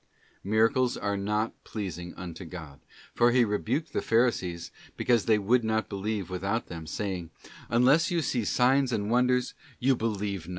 [0.43, 2.79] Miracles are not pleasing unto God,
[3.13, 7.29] for He rebuked the Pharisees because they would not believe without them, saying:
[7.69, 10.49] 'Unless you see signs and wonders, you believe not.